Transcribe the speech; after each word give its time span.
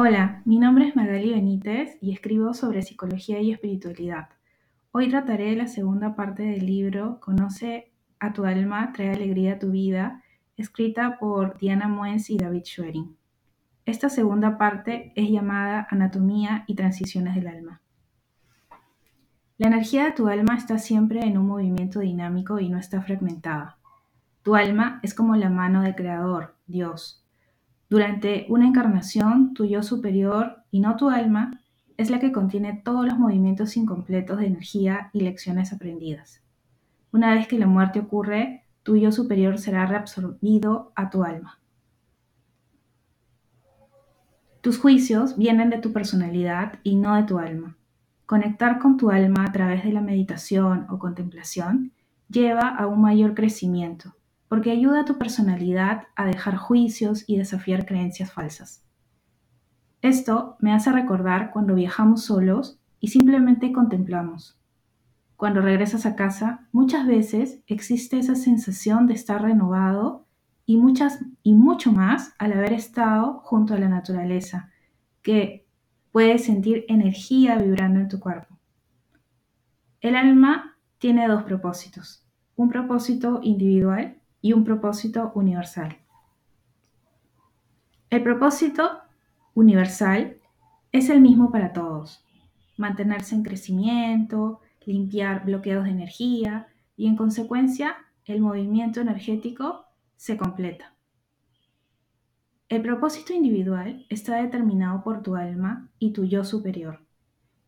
Hola, 0.00 0.42
mi 0.44 0.60
nombre 0.60 0.86
es 0.86 0.94
Magali 0.94 1.32
Benítez 1.32 1.98
y 2.00 2.12
escribo 2.12 2.54
sobre 2.54 2.82
psicología 2.82 3.40
y 3.40 3.50
espiritualidad. 3.50 4.28
Hoy 4.92 5.08
trataré 5.08 5.56
la 5.56 5.66
segunda 5.66 6.14
parte 6.14 6.44
del 6.44 6.66
libro 6.66 7.18
Conoce 7.18 7.90
a 8.20 8.32
tu 8.32 8.44
alma, 8.44 8.92
trae 8.92 9.10
alegría 9.10 9.54
a 9.54 9.58
tu 9.58 9.72
vida, 9.72 10.22
escrita 10.56 11.18
por 11.18 11.58
Diana 11.58 11.88
Muenz 11.88 12.30
y 12.30 12.36
David 12.36 12.62
Schwering. 12.64 13.16
Esta 13.86 14.08
segunda 14.08 14.56
parte 14.56 15.12
es 15.16 15.30
llamada 15.30 15.88
Anatomía 15.90 16.62
y 16.68 16.76
Transiciones 16.76 17.34
del 17.34 17.48
Alma. 17.48 17.80
La 19.56 19.66
energía 19.66 20.04
de 20.04 20.12
tu 20.12 20.28
alma 20.28 20.54
está 20.54 20.78
siempre 20.78 21.22
en 21.26 21.36
un 21.36 21.48
movimiento 21.48 21.98
dinámico 21.98 22.60
y 22.60 22.68
no 22.68 22.78
está 22.78 23.02
fragmentada. 23.02 23.78
Tu 24.44 24.54
alma 24.54 25.00
es 25.02 25.12
como 25.12 25.34
la 25.34 25.50
mano 25.50 25.82
del 25.82 25.96
Creador, 25.96 26.54
Dios, 26.68 27.27
durante 27.88 28.44
una 28.50 28.66
encarnación, 28.66 29.54
tu 29.54 29.64
yo 29.64 29.82
superior, 29.82 30.62
y 30.70 30.80
no 30.80 30.96
tu 30.96 31.08
alma, 31.08 31.62
es 31.96 32.10
la 32.10 32.20
que 32.20 32.32
contiene 32.32 32.82
todos 32.84 33.06
los 33.06 33.18
movimientos 33.18 33.76
incompletos 33.76 34.38
de 34.38 34.46
energía 34.46 35.08
y 35.14 35.22
lecciones 35.22 35.72
aprendidas. 35.72 36.42
Una 37.12 37.34
vez 37.34 37.48
que 37.48 37.58
la 37.58 37.66
muerte 37.66 38.00
ocurre, 38.00 38.64
tu 38.82 38.96
yo 38.96 39.10
superior 39.10 39.58
será 39.58 39.86
reabsorbido 39.86 40.92
a 40.96 41.08
tu 41.08 41.24
alma. 41.24 41.58
Tus 44.60 44.78
juicios 44.78 45.38
vienen 45.38 45.70
de 45.70 45.78
tu 45.78 45.92
personalidad 45.92 46.80
y 46.82 46.96
no 46.96 47.14
de 47.14 47.22
tu 47.22 47.38
alma. 47.38 47.78
Conectar 48.26 48.78
con 48.78 48.98
tu 48.98 49.10
alma 49.10 49.46
a 49.46 49.52
través 49.52 49.82
de 49.82 49.92
la 49.92 50.02
meditación 50.02 50.86
o 50.90 50.98
contemplación 50.98 51.92
lleva 52.28 52.68
a 52.68 52.86
un 52.86 53.00
mayor 53.00 53.34
crecimiento 53.34 54.17
porque 54.48 54.70
ayuda 54.70 55.00
a 55.00 55.04
tu 55.04 55.18
personalidad 55.18 56.04
a 56.16 56.24
dejar 56.24 56.56
juicios 56.56 57.24
y 57.26 57.36
desafiar 57.36 57.86
creencias 57.86 58.32
falsas. 58.32 58.84
Esto 60.00 60.56
me 60.60 60.72
hace 60.72 60.92
recordar 60.92 61.50
cuando 61.50 61.74
viajamos 61.74 62.24
solos 62.24 62.80
y 63.00 63.08
simplemente 63.08 63.72
contemplamos. 63.72 64.58
Cuando 65.36 65.60
regresas 65.60 66.06
a 66.06 66.16
casa, 66.16 66.66
muchas 66.72 67.06
veces 67.06 67.60
existe 67.66 68.18
esa 68.18 68.34
sensación 68.34 69.06
de 69.06 69.14
estar 69.14 69.42
renovado 69.42 70.26
y, 70.66 70.76
muchas, 70.76 71.20
y 71.42 71.54
mucho 71.54 71.92
más 71.92 72.34
al 72.38 72.52
haber 72.52 72.72
estado 72.72 73.40
junto 73.44 73.74
a 73.74 73.78
la 73.78 73.88
naturaleza, 73.88 74.70
que 75.22 75.66
puedes 76.10 76.44
sentir 76.44 76.84
energía 76.88 77.56
vibrando 77.56 78.00
en 78.00 78.08
tu 78.08 78.18
cuerpo. 78.18 78.58
El 80.00 80.16
alma 80.16 80.76
tiene 80.98 81.28
dos 81.28 81.44
propósitos, 81.44 82.26
un 82.56 82.68
propósito 82.68 83.40
individual 83.42 84.17
y 84.40 84.52
un 84.52 84.64
propósito 84.64 85.32
universal. 85.34 85.98
El 88.10 88.22
propósito 88.22 89.00
universal 89.54 90.38
es 90.92 91.10
el 91.10 91.20
mismo 91.20 91.50
para 91.50 91.72
todos. 91.72 92.24
Mantenerse 92.76 93.34
en 93.34 93.42
crecimiento, 93.42 94.60
limpiar 94.86 95.44
bloqueos 95.44 95.84
de 95.84 95.90
energía 95.90 96.68
y 96.96 97.06
en 97.06 97.16
consecuencia 97.16 97.96
el 98.24 98.40
movimiento 98.40 99.00
energético 99.00 99.84
se 100.16 100.36
completa. 100.36 100.94
El 102.68 102.82
propósito 102.82 103.32
individual 103.32 104.06
está 104.08 104.36
determinado 104.36 105.02
por 105.02 105.22
tu 105.22 105.36
alma 105.36 105.90
y 105.98 106.12
tu 106.12 106.24
yo 106.24 106.44
superior 106.44 107.00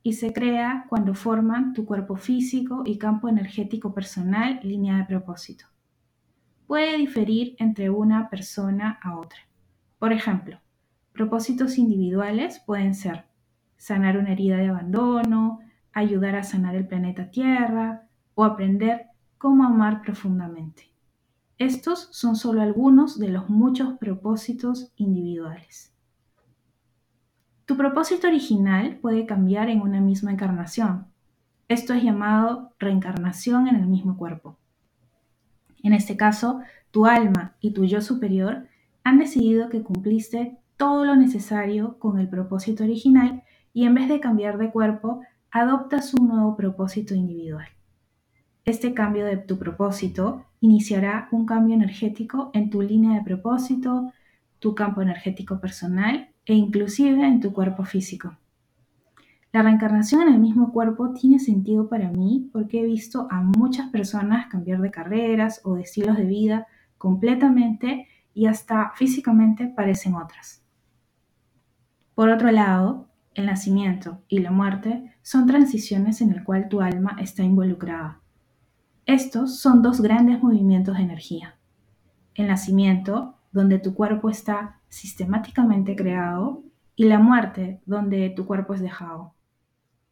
y 0.02 0.14
se 0.14 0.32
crea 0.32 0.86
cuando 0.88 1.14
forman 1.14 1.74
tu 1.74 1.84
cuerpo 1.84 2.16
físico 2.16 2.82
y 2.86 2.98
campo 2.98 3.28
energético 3.28 3.92
personal 3.92 4.60
línea 4.62 4.96
de 4.96 5.04
propósito 5.04 5.66
puede 6.70 6.98
diferir 6.98 7.56
entre 7.58 7.90
una 7.90 8.30
persona 8.30 9.00
a 9.02 9.18
otra. 9.18 9.40
Por 9.98 10.12
ejemplo, 10.12 10.60
propósitos 11.12 11.78
individuales 11.78 12.62
pueden 12.64 12.94
ser 12.94 13.24
sanar 13.76 14.16
una 14.16 14.30
herida 14.30 14.56
de 14.58 14.68
abandono, 14.68 15.58
ayudar 15.92 16.36
a 16.36 16.44
sanar 16.44 16.76
el 16.76 16.86
planeta 16.86 17.32
Tierra 17.32 18.06
o 18.36 18.44
aprender 18.44 19.06
cómo 19.36 19.64
amar 19.64 20.00
profundamente. 20.00 20.92
Estos 21.58 22.08
son 22.12 22.36
solo 22.36 22.62
algunos 22.62 23.18
de 23.18 23.30
los 23.30 23.48
muchos 23.50 23.98
propósitos 23.98 24.92
individuales. 24.94 25.92
Tu 27.66 27.76
propósito 27.76 28.28
original 28.28 29.00
puede 29.02 29.26
cambiar 29.26 29.70
en 29.70 29.80
una 29.80 30.00
misma 30.00 30.30
encarnación. 30.30 31.08
Esto 31.66 31.94
es 31.94 32.04
llamado 32.04 32.76
reencarnación 32.78 33.66
en 33.66 33.74
el 33.74 33.88
mismo 33.88 34.16
cuerpo. 34.16 34.59
En 35.82 35.92
este 35.92 36.16
caso, 36.16 36.60
tu 36.90 37.06
alma 37.06 37.54
y 37.60 37.72
tu 37.72 37.84
yo 37.84 38.00
superior 38.00 38.66
han 39.04 39.18
decidido 39.18 39.68
que 39.68 39.82
cumpliste 39.82 40.56
todo 40.76 41.04
lo 41.04 41.16
necesario 41.16 41.98
con 41.98 42.18
el 42.18 42.28
propósito 42.28 42.84
original 42.84 43.42
y 43.72 43.84
en 43.84 43.94
vez 43.94 44.08
de 44.08 44.20
cambiar 44.20 44.58
de 44.58 44.70
cuerpo, 44.70 45.20
adoptas 45.50 46.14
un 46.14 46.28
nuevo 46.28 46.56
propósito 46.56 47.14
individual. 47.14 47.66
Este 48.64 48.94
cambio 48.94 49.24
de 49.24 49.36
tu 49.36 49.58
propósito 49.58 50.44
iniciará 50.60 51.28
un 51.32 51.46
cambio 51.46 51.74
energético 51.74 52.50
en 52.52 52.70
tu 52.70 52.82
línea 52.82 53.18
de 53.18 53.24
propósito, 53.24 54.12
tu 54.58 54.74
campo 54.74 55.02
energético 55.02 55.60
personal 55.60 56.28
e 56.44 56.54
inclusive 56.54 57.26
en 57.26 57.40
tu 57.40 57.52
cuerpo 57.52 57.84
físico. 57.84 58.36
La 59.52 59.62
reencarnación 59.62 60.22
en 60.22 60.34
el 60.34 60.38
mismo 60.38 60.72
cuerpo 60.72 61.12
tiene 61.12 61.40
sentido 61.40 61.88
para 61.88 62.08
mí 62.08 62.48
porque 62.52 62.80
he 62.80 62.84
visto 62.84 63.26
a 63.30 63.42
muchas 63.42 63.90
personas 63.90 64.46
cambiar 64.46 64.80
de 64.80 64.92
carreras 64.92 65.60
o 65.64 65.74
de 65.74 65.82
estilos 65.82 66.16
de 66.16 66.24
vida 66.24 66.66
completamente 66.98 68.06
y 68.32 68.46
hasta 68.46 68.92
físicamente 68.94 69.66
parecen 69.66 70.14
otras. 70.14 70.62
Por 72.14 72.28
otro 72.28 72.52
lado, 72.52 73.08
el 73.34 73.46
nacimiento 73.46 74.22
y 74.28 74.38
la 74.38 74.52
muerte 74.52 75.14
son 75.22 75.46
transiciones 75.46 76.20
en 76.20 76.30
el 76.30 76.44
cual 76.44 76.68
tu 76.68 76.80
alma 76.80 77.16
está 77.20 77.42
involucrada. 77.42 78.20
Estos 79.04 79.58
son 79.58 79.82
dos 79.82 80.00
grandes 80.00 80.40
movimientos 80.42 80.96
de 80.96 81.02
energía. 81.02 81.56
El 82.34 82.46
nacimiento, 82.46 83.34
donde 83.50 83.80
tu 83.80 83.94
cuerpo 83.94 84.30
está 84.30 84.80
sistemáticamente 84.88 85.96
creado, 85.96 86.62
y 86.94 87.04
la 87.04 87.18
muerte, 87.18 87.80
donde 87.86 88.30
tu 88.30 88.46
cuerpo 88.46 88.74
es 88.74 88.80
dejado. 88.80 89.34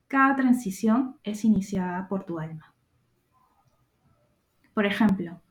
Cada 0.09 0.37
transición 0.37 1.17
es 1.23 1.45
iniciada 1.45 2.09
por 2.09 2.25
tu 2.25 2.39
alma. 2.39 2.73
Por 4.73 4.87
ejemplo, 4.87 5.43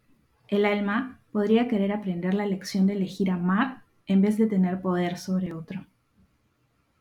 el 0.47 0.65
alma 0.65 1.19
podría 1.31 1.67
querer 1.67 1.91
aprender 1.91 2.33
la 2.33 2.47
lección 2.47 2.87
de 2.87 2.93
elegir 2.93 3.29
amar 3.29 3.83
en 4.07 4.21
vez 4.21 4.35
de 4.39 4.47
tener 4.47 4.81
poder 4.81 5.19
sobre 5.19 5.53
otro. 5.53 5.85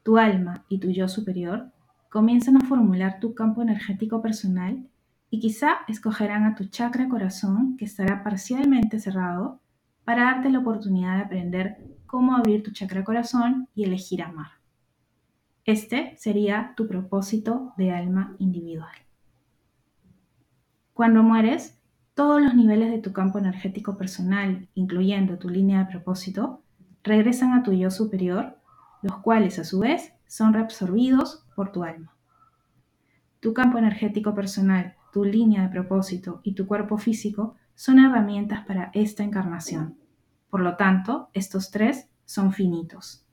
Tu 0.03 0.19
alma 0.19 0.66
y 0.69 0.81
tu 0.81 0.91
yo 0.91 1.09
superior 1.09 1.72
comienzan 2.11 2.59
a 2.59 2.66
formular 2.66 3.21
tu 3.21 3.34
campo 3.34 3.62
energético 3.62 4.21
personal 4.21 4.87
y 5.31 5.41
quizá 5.41 5.78
escogerán 5.89 6.45
a 6.45 6.56
tu 6.56 6.66
chakra 6.66 7.09
corazón 7.09 7.78
que 7.78 7.87
estará 7.87 8.22
parcialmente 8.22 9.00
cerrado 9.00 9.61
para 10.05 10.25
darte 10.25 10.50
la 10.50 10.59
oportunidad 10.59 11.16
de 11.16 11.25
aprender 11.25 11.77
cómo 12.05 12.37
abrir 12.37 12.62
tu 12.62 12.71
chakra 12.71 13.03
corazón 13.03 13.69
y 13.75 13.84
elegir 13.84 14.22
amar. 14.22 14.56
Este 15.66 16.15
sería 16.16 16.75
tu 16.77 16.87
propósito 16.87 17.75
de 17.77 17.91
alma 17.91 18.37
individual. 18.38 18.94
Cuando 20.94 21.25
mueres, 21.25 21.82
todos 22.15 22.41
los 22.41 22.54
niveles 22.54 22.93
de 22.93 23.00
tu 23.00 23.12
campo 23.12 23.41
energético 23.41 23.99
personal, 23.99 24.69
incluyendo 24.75 25.38
tu 25.38 25.49
línea 25.49 25.81
de 25.81 25.91
propósito, 25.91 26.62
regresan 27.03 27.53
a 27.53 27.65
tu 27.65 27.72
yo 27.72 27.91
superior, 27.91 28.56
los 29.03 29.16
cuales 29.19 29.59
a 29.59 29.65
su 29.65 29.81
vez 29.81 30.12
son 30.28 30.53
reabsorbidos 30.53 31.44
por 31.56 31.72
tu 31.72 31.83
alma. 31.83 32.15
Tu 33.41 33.53
campo 33.53 33.77
energético 33.77 34.37
personal, 34.37 34.94
tu 35.12 35.25
línea 35.25 35.62
de 35.62 35.69
propósito 35.69 36.41
y 36.44 36.54
tu 36.54 36.69
cuerpo 36.69 36.97
físico 36.97 37.56
son 37.75 37.98
herramientas 37.98 38.65
para 38.66 38.93
esta 38.94 39.25
encarnación. 39.25 39.98
Por 40.48 40.60
lo 40.60 40.77
tanto, 40.77 41.28
estos 41.33 41.72
tres 41.72 42.09
son 42.25 42.53
finitos. 42.53 43.25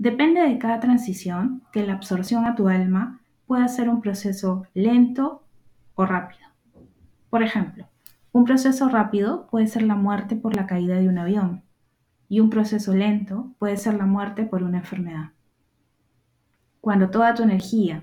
Depende 0.00 0.40
de 0.40 0.56
cada 0.56 0.80
transición 0.80 1.62
que 1.72 1.86
la 1.86 1.92
absorción 1.92 2.46
a 2.46 2.54
tu 2.54 2.68
alma 2.68 3.20
pueda 3.46 3.68
ser 3.68 3.90
un 3.90 4.00
proceso 4.00 4.66
lento 4.72 5.44
o 5.94 6.06
rápido. 6.06 6.40
Por 7.28 7.42
ejemplo, 7.42 7.86
un 8.32 8.46
proceso 8.46 8.88
rápido 8.88 9.46
puede 9.50 9.66
ser 9.66 9.82
la 9.82 9.96
muerte 9.96 10.36
por 10.36 10.56
la 10.56 10.66
caída 10.66 10.96
de 10.96 11.06
un 11.06 11.18
avión 11.18 11.64
y 12.30 12.40
un 12.40 12.48
proceso 12.48 12.94
lento 12.94 13.52
puede 13.58 13.76
ser 13.76 13.92
la 13.92 14.06
muerte 14.06 14.44
por 14.44 14.62
una 14.62 14.78
enfermedad. 14.78 15.32
Cuando 16.80 17.10
toda 17.10 17.34
tu 17.34 17.42
energía, 17.42 18.02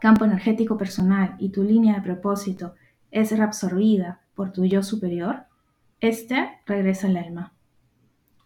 campo 0.00 0.24
energético 0.24 0.76
personal 0.76 1.36
y 1.38 1.50
tu 1.50 1.62
línea 1.62 1.94
de 1.94 2.02
propósito 2.02 2.74
es 3.12 3.30
reabsorbida 3.30 4.22
por 4.34 4.50
tu 4.50 4.64
yo 4.64 4.82
superior, 4.82 5.44
este 6.00 6.58
regresa 6.66 7.06
al 7.06 7.18
alma. 7.18 7.52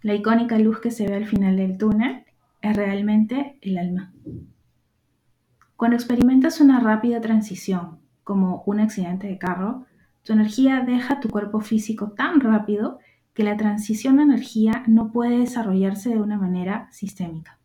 La 0.03 0.15
icónica 0.15 0.59
luz 0.59 0.81
que 0.81 0.91
se 0.91 1.09
ve 1.09 1.15
al 1.15 1.25
final 1.25 1.57
del 1.57 1.79
túnel 1.79 2.27
es 2.62 2.76
realmente 2.76 3.59
el 3.61 3.76
alma. 3.76 4.12
Cuando 5.76 5.97
experimentas 5.97 6.61
una 6.61 6.81
rápida 6.81 7.20
transición, 7.20 7.99
como 8.25 8.62
un 8.67 8.81
accidente 8.81 9.26
de 9.26 9.38
carro, 9.38 9.85
tu 10.23 10.32
energía 10.32 10.81
deja 10.81 11.20
tu 11.20 11.29
cuerpo 11.29 11.61
físico 11.61 12.12
tan 12.12 12.41
rápido 12.41 12.99
que 13.35 13.43
la 13.43 13.56
transición 13.56 14.17
de 14.17 14.23
energía 14.23 14.85
no 14.87 15.11
puede 15.11 15.38
desarrollarse 15.38 16.11
de 16.11 16.20
una 16.20 16.38
manera 16.38 16.88
sistémica. 16.93 17.59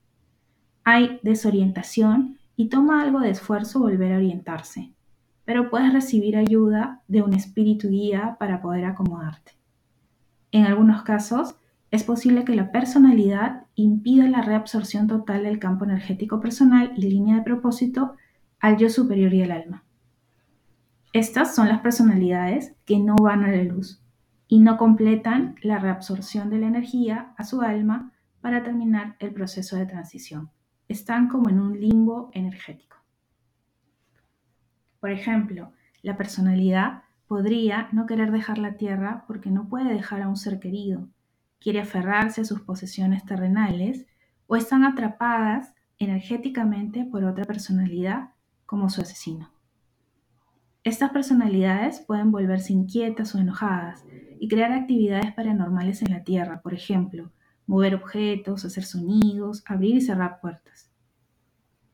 Hay 0.83 1.19
desorientación 1.21 2.39
y 2.55 2.69
toma 2.69 3.01
algo 3.01 3.19
de 3.19 3.29
esfuerzo 3.29 3.79
volver 3.79 4.13
a 4.13 4.17
orientarse, 4.17 4.93
pero 5.45 5.69
puedes 5.69 5.93
recibir 5.93 6.38
ayuda 6.38 7.03
de 7.07 7.21
un 7.21 7.33
espíritu 7.33 7.89
guía 7.89 8.38
para 8.39 8.61
poder 8.61 8.85
acomodarte. 8.85 9.51
En 10.51 10.65
algunos 10.65 11.03
casos, 11.03 11.55
es 11.89 12.04
posible 12.04 12.44
que 12.44 12.56
la 12.56 12.72
personalidad 12.72 13.66
impida 13.75 14.28
la 14.28 14.42
reabsorción 14.42 15.07
total 15.07 15.44
del 15.44 15.60
campo 15.60 15.86
energético 15.86 16.39
personal 16.42 16.92
y 16.98 17.01
línea 17.04 17.38
de 17.38 17.44
propósito 17.44 18.16
al 18.60 18.78
yo 18.78 18.89
superior 18.89 19.34
y 19.34 19.44
al 19.44 19.51
alma. 19.51 19.84
Estas 21.13 21.56
son 21.56 21.69
las 21.69 21.80
personalidades 21.80 22.75
que 22.86 23.00
no 23.00 23.16
van 23.16 23.44
a 23.44 23.51
la 23.51 23.63
luz 23.63 24.04
y 24.48 24.60
no 24.60 24.78
completan 24.78 25.56
la 25.62 25.80
reabsorción 25.80 26.50
de 26.50 26.60
la 26.60 26.68
energía 26.68 27.34
a 27.38 27.44
su 27.44 27.62
alma 27.62 28.12
para 28.42 28.63
terminar 28.63 29.16
el 29.19 29.34
proceso 29.34 29.78
de 29.78 29.86
transición. 29.86 30.50
Están 30.89 31.28
como 31.28 31.50
en 31.50 31.60
un 31.60 31.80
limbo 31.80 32.30
energético. 32.34 32.98
Por 35.00 35.12
ejemplo, 35.12 35.72
la 36.01 36.18
personalidad 36.18 37.04
podría 37.28 37.89
no 37.92 38.06
querer 38.06 38.31
dejar 38.31 38.57
la 38.57 38.75
tierra 38.75 39.24
porque 39.28 39.51
no 39.51 39.68
puede 39.69 39.94
dejar 39.94 40.22
a 40.22 40.30
un 40.30 40.38
ser 40.38 40.60
querido, 40.60 41.07
quiere 41.59 41.80
aferrarse 41.80 42.42
a 42.42 42.45
sus 42.45 42.62
posesiones 42.62 43.25
terrenales 43.25 44.06
o 44.48 44.56
están 44.56 44.83
atrapadas 44.83 45.74
energéticamente 46.00 47.06
por 47.06 47.24
otra 47.24 47.45
personalidad 47.45 48.30
como 48.65 48.89
su 48.89 49.01
asesino. 49.01 49.51
Estas 50.83 51.12
personalidades 51.12 52.00
pueden 52.00 52.31
volverse 52.31 52.71
inquietas 52.71 53.36
o 53.36 53.39
enojadas 53.39 54.06
y 54.39 54.48
crear 54.48 54.71
actividades 54.71 55.33
paranormales 55.33 56.01
en 56.01 56.13
la 56.13 56.24
Tierra, 56.24 56.62
por 56.62 56.74
ejemplo, 56.74 57.31
mover 57.65 57.95
objetos, 57.95 58.63
hacer 58.63 58.86
sonidos, 58.86 59.63
abrir 59.65 59.95
y 59.95 60.01
cerrar 60.01 60.39
puertas. 60.39 60.89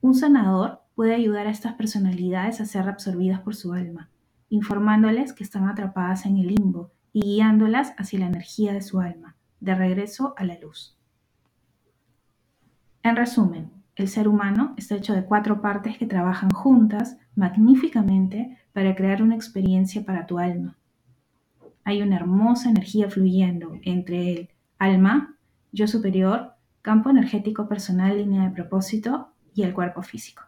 Un 0.02 0.14
sanador 0.14 0.82
puede 0.96 1.16
ayudar 1.16 1.48
a 1.48 1.50
estas 1.50 1.74
personalidades 1.74 2.62
a 2.62 2.66
ser 2.66 2.88
absorbidas 2.88 3.40
por 3.40 3.56
su 3.56 3.74
alma, 3.74 4.12
informándoles 4.50 5.34
que 5.34 5.44
están 5.44 5.68
atrapadas 5.68 6.28
en 6.28 6.38
el 6.38 6.48
limbo 6.48 6.92
y 7.14 7.22
guiándolas 7.22 7.94
hacia 7.98 8.20
la 8.20 8.28
energía 8.28 8.74
de 8.74 8.82
su 8.82 9.00
alma, 9.00 9.36
de 9.64 9.76
regreso 9.76 10.34
a 10.38 10.44
la 10.44 10.60
luz. 10.60 10.98
En 13.02 13.16
resumen, 13.16 13.72
el 13.96 14.10
ser 14.10 14.28
humano 14.28 14.74
está 14.78 14.96
hecho 14.96 15.14
de 15.14 15.24
cuatro 15.24 15.62
partes 15.62 15.98
que 15.98 16.06
trabajan 16.06 16.50
juntas 16.50 17.18
magníficamente 17.36 18.58
para 18.74 18.94
crear 18.94 19.24
una 19.24 19.36
experiencia 19.36 20.06
para 20.06 20.26
tu 20.26 20.38
alma. 20.38 20.78
Hay 21.86 22.02
una 22.02 22.18
hermosa 22.18 22.70
energía 22.70 23.10
fluyendo 23.10 23.80
entre 23.84 24.32
el 24.34 24.50
alma, 24.80 25.38
yo 25.72 25.88
superior, 25.88 26.54
campo 26.82 27.10
energético 27.10 27.70
personal, 27.70 28.18
línea 28.18 28.44
de 28.44 28.56
propósito 28.56 29.30
y 29.54 29.64
el 29.64 29.74
cuerpo 29.74 30.02
físico. 30.02 30.44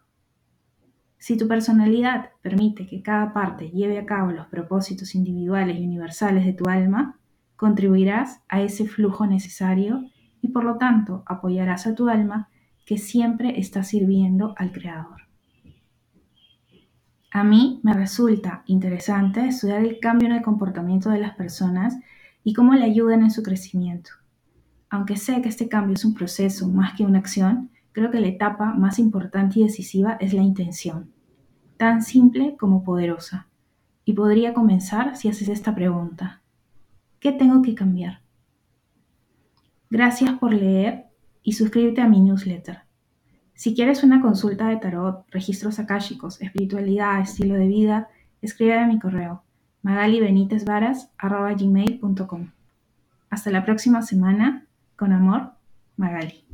Si 1.17 1.37
tu 1.37 1.47
personalidad 1.47 2.31
permite 2.41 2.85
que 2.85 3.01
cada 3.01 3.31
parte 3.33 3.69
lleve 3.69 3.97
a 3.97 4.05
cabo 4.05 4.31
los 4.31 4.47
propósitos 4.47 5.15
individuales 5.15 5.79
y 5.79 5.85
universales 5.85 6.45
de 6.45 6.53
tu 6.53 6.67
alma, 6.69 7.17
contribuirás 7.55 8.41
a 8.49 8.61
ese 8.61 8.85
flujo 8.85 9.25
necesario 9.25 10.03
y 10.41 10.49
por 10.49 10.63
lo 10.63 10.77
tanto 10.77 11.23
apoyarás 11.25 11.87
a 11.87 11.95
tu 11.95 12.09
alma 12.09 12.49
que 12.85 12.97
siempre 12.97 13.59
está 13.59 13.83
sirviendo 13.83 14.53
al 14.57 14.71
Creador. 14.71 15.21
A 17.31 17.43
mí 17.43 17.81
me 17.83 17.93
resulta 17.93 18.63
interesante 18.65 19.45
estudiar 19.45 19.81
el 19.81 19.99
cambio 19.99 20.29
en 20.29 20.35
el 20.35 20.41
comportamiento 20.41 21.09
de 21.09 21.19
las 21.19 21.35
personas 21.35 21.97
y 22.45 22.53
cómo 22.53 22.73
le 22.75 22.85
ayudan 22.85 23.23
en 23.23 23.31
su 23.31 23.43
crecimiento. 23.43 24.11
Aunque 24.89 25.17
sé 25.17 25.41
que 25.41 25.49
este 25.49 25.67
cambio 25.67 25.95
es 25.95 26.05
un 26.05 26.13
proceso 26.13 26.69
más 26.69 26.93
que 26.95 27.03
una 27.03 27.19
acción, 27.19 27.71
creo 27.91 28.11
que 28.11 28.21
la 28.21 28.27
etapa 28.27 28.73
más 28.73 28.99
importante 28.99 29.59
y 29.59 29.63
decisiva 29.63 30.13
es 30.21 30.33
la 30.33 30.43
intención, 30.43 31.11
tan 31.75 32.03
simple 32.03 32.55
como 32.57 32.83
poderosa. 32.83 33.47
Y 34.05 34.13
podría 34.13 34.53
comenzar 34.53 35.17
si 35.17 35.27
haces 35.27 35.49
esta 35.49 35.75
pregunta. 35.75 36.41
¿Qué 37.25 37.31
tengo 37.31 37.63
que 37.63 37.73
cambiar? 37.73 38.21
Gracias 39.89 40.37
por 40.37 40.53
leer 40.53 41.05
y 41.41 41.53
suscríbete 41.53 42.01
a 42.01 42.07
mi 42.07 42.19
newsletter. 42.19 42.81
Si 43.55 43.73
quieres 43.73 44.03
una 44.03 44.21
consulta 44.21 44.67
de 44.67 44.77
tarot, 44.77 45.25
registros 45.31 45.79
akáshicos, 45.79 46.39
espiritualidad, 46.39 47.21
estilo 47.21 47.55
de 47.55 47.65
vida, 47.65 48.09
escribe 48.43 48.77
a 48.77 48.85
mi 48.85 48.99
correo 48.99 49.41
magalibenitezvaras.gmail.com 49.81 52.51
Hasta 53.31 53.49
la 53.49 53.65
próxima 53.65 54.03
semana. 54.03 54.67
Con 54.95 55.11
amor, 55.11 55.53
Magali. 55.97 56.45